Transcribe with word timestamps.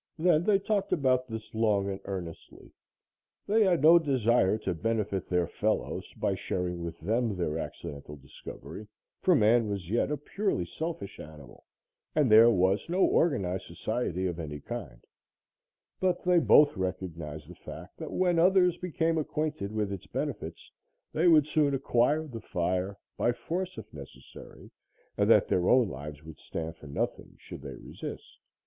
Then 0.17 0.45
they 0.45 0.57
talked 0.57 0.91
about 0.91 1.27
this 1.27 1.53
long 1.53 1.87
and 1.87 2.01
earnestly. 2.05 2.71
They 3.45 3.63
had 3.65 3.83
no 3.83 3.99
desire 3.99 4.57
to 4.57 4.73
benefit 4.73 5.29
their 5.29 5.45
fellows 5.45 6.11
by 6.13 6.33
sharing 6.33 6.83
with 6.83 6.99
them 6.99 7.35
their 7.35 7.59
accidental 7.59 8.15
discovery, 8.15 8.87
for 9.21 9.35
man 9.35 9.69
was 9.69 9.91
yet 9.91 10.09
a 10.09 10.17
purely 10.17 10.65
selfish 10.65 11.19
animal, 11.19 11.65
and 12.15 12.31
there 12.31 12.49
was 12.49 12.89
no 12.89 13.01
organized 13.05 13.65
society 13.67 14.25
of 14.25 14.39
any 14.39 14.59
kind; 14.59 15.05
but 15.99 16.23
they 16.23 16.39
both 16.39 16.75
recognized 16.75 17.47
the 17.47 17.53
fact 17.53 17.97
that 17.97 18.09
when 18.11 18.39
others 18.39 18.77
became 18.77 19.19
acquainted 19.19 19.71
with 19.71 19.93
its 19.93 20.07
benefits, 20.07 20.71
they 21.13 21.27
would 21.27 21.45
soon 21.45 21.75
acquire 21.75 22.25
the 22.25 22.41
fire, 22.41 22.97
by 23.17 23.31
force 23.31 23.77
if 23.77 23.93
necessary, 23.93 24.71
and 25.15 25.29
that 25.29 25.47
their 25.47 25.69
own 25.69 25.87
lives 25.89 26.23
would 26.23 26.39
stand 26.39 26.75
for 26.75 26.87
nothing, 26.87 27.35
should 27.37 27.61
they 27.61 27.75
resist. 27.75 28.39